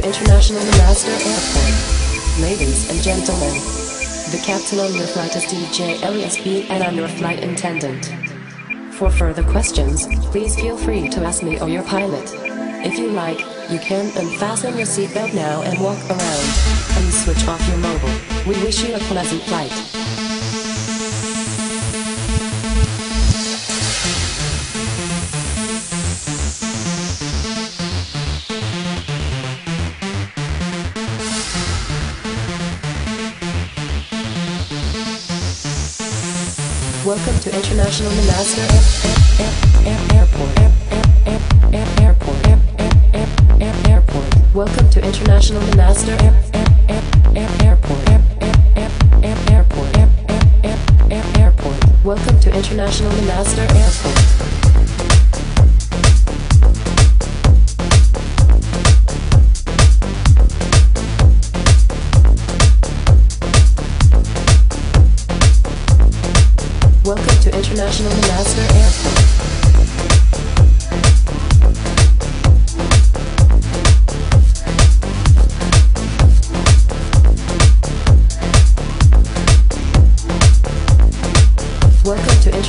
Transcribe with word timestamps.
International 0.00 0.64
Master 0.78 1.10
Airport. 1.10 2.40
Ladies 2.40 2.90
and 2.90 3.02
gentlemen, 3.02 3.54
the 4.30 4.40
captain 4.44 4.78
on 4.78 4.94
your 4.94 5.06
flight 5.06 5.34
is 5.34 5.44
DJ 5.44 6.02
Elias 6.02 6.36
B 6.42 6.66
and 6.68 6.84
I'm 6.84 6.96
your 6.96 7.08
flight 7.08 7.42
attendant. 7.42 8.14
For 8.94 9.10
further 9.10 9.42
questions, 9.42 10.06
please 10.30 10.54
feel 10.54 10.76
free 10.76 11.08
to 11.08 11.24
ask 11.24 11.42
me 11.42 11.60
or 11.60 11.68
your 11.68 11.82
pilot. 11.84 12.32
If 12.84 12.98
you 12.98 13.10
like, 13.10 13.40
you 13.70 13.78
can 13.78 14.06
unfasten 14.16 14.76
your 14.76 14.86
seatbelt 14.86 15.34
now 15.34 15.62
and 15.62 15.80
walk 15.80 15.98
around 16.10 16.48
and 16.96 17.12
switch 17.12 17.46
off 17.48 17.66
your 17.68 17.78
mobile. 17.78 18.14
We 18.46 18.54
wish 18.62 18.82
you 18.82 18.94
a 18.94 18.98
pleasant 19.00 19.42
flight. 19.42 19.97
Welcome 37.08 37.38
to 37.40 37.48
International 37.56 38.10
Air- 39.40 40.04
Airport. 40.12 40.58
Air- 40.58 40.72
Air- 41.24 41.40
Air- 41.72 41.88
Airport. 42.04 42.46
Air- 42.46 42.60
Air- 43.14 43.28
Air- 43.62 43.74
Airport. 43.88 44.24
Welcome 44.54 44.90
to 44.90 45.02
International 45.02 45.62
Air- 47.34 47.48
Airport. 47.64 48.08
Air- 48.10 48.24
Air- 48.76 48.90
Air- 49.22 49.38
Airport. 49.56 49.96
Air- 49.96 50.10
Air- 50.64 50.78
Air- 51.10 51.40
Airport. 51.40 51.76
Welcome 52.04 52.40
to 52.40 52.54
International 52.54 53.10
Manasser 53.12 53.64
Airport. 53.74 54.47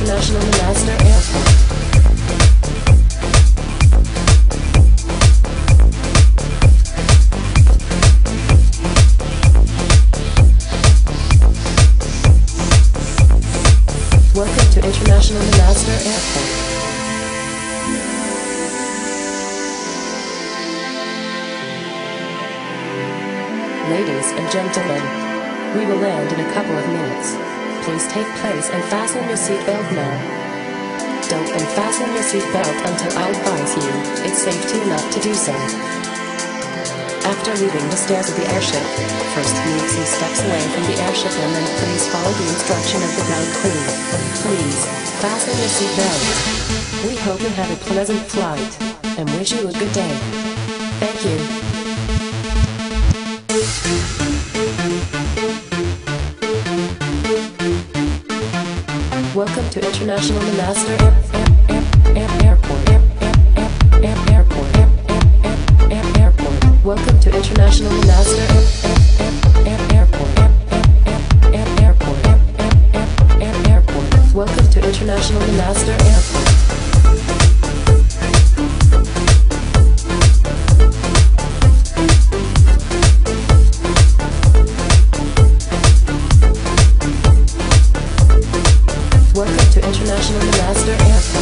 International 0.00 0.40
Manasser 0.42 0.94
Airport. 0.94 1.48
Welcome 14.36 14.68
to 14.70 14.78
International 14.86 15.42
Manasser 15.42 15.98
Airport. 16.06 16.48
Ladies 23.90 24.28
and 24.30 24.46
gentlemen, 24.52 25.02
we 25.76 25.82
will 25.86 26.00
land 26.00 26.32
in 26.32 26.38
a 26.38 26.52
couple 26.52 26.78
of 26.78 26.86
minutes. 26.86 27.47
Please 27.84 28.06
take 28.08 28.28
place 28.40 28.70
and 28.70 28.82
fasten 28.90 29.22
your 29.28 29.36
seatbelt 29.36 29.88
now. 29.92 30.14
Don't 31.28 31.50
unfasten 31.52 32.08
your 32.14 32.24
seatbelt 32.24 32.78
until 32.88 33.12
I 33.18 33.28
advise 33.28 33.76
you 33.76 33.90
it's 34.24 34.42
safety 34.42 34.80
enough 34.80 35.04
to 35.12 35.20
do 35.20 35.34
so. 35.34 35.52
After 37.28 37.52
leaving 37.60 37.86
the 37.90 37.96
stairs 37.96 38.28
of 38.30 38.36
the 38.36 38.48
airship, 38.48 38.82
first 39.36 39.54
move 39.66 39.84
some 39.88 40.08
steps 40.08 40.40
away 40.44 40.62
from 40.72 40.84
the 40.88 40.96
airship 41.02 41.32
and 41.32 41.50
then 41.54 41.66
please 41.80 42.08
follow 42.08 42.32
the 42.32 42.48
instruction 42.48 43.02
of 43.02 43.12
the 43.16 43.24
ground 43.28 43.50
crew. 43.60 43.82
Please, 44.42 44.78
fasten 45.20 45.54
your 45.58 45.72
seatbelt. 45.76 47.08
We 47.08 47.16
hope 47.16 47.40
you 47.40 47.50
have 47.50 47.70
a 47.70 47.84
pleasant 47.84 48.20
flight 48.20 48.72
and 49.18 49.28
wish 49.38 49.52
you 49.52 49.68
a 49.68 49.72
good 49.72 49.92
day. 49.92 50.14
Thank 51.00 51.24
you. 51.24 51.77
To 59.80 59.86
International 59.86 60.42
Air- 62.16 62.44
Airport. 62.44 62.88
Air- 62.88 63.02
Air- 63.20 63.34
Air- 63.56 63.70
Air- 64.02 64.34
Airport. 64.34 64.76
Air- 64.76 64.90
Air- 65.08 65.92
Air- 65.92 66.22
Airport. 66.22 66.84
Welcome 66.84 67.20
to 67.20 67.36
International 67.36 67.92
Air- 69.66 69.94
Airport. 69.98 70.38
Air- 70.38 70.50
Air- 70.72 71.22
Air- 71.52 71.54
Air- 71.54 71.84
Airport. 71.84 72.26
Air- 72.26 72.40
Air- 72.94 73.08
Air- 73.40 73.70
Airport. 73.72 74.34
Welcome 74.34 74.68
to 74.70 74.78
International 74.84 75.42
Manasser 75.42 75.94
Airport. 76.12 76.67
version 90.18 90.34
of 90.34 90.42
the 90.42 90.58
master 90.58 90.90
anthem. 90.90 91.37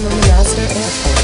International 0.00 0.64
Airport. 0.64 1.17